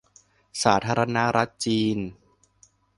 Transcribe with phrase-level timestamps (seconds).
[0.63, 1.97] สาธารณรัฐจีน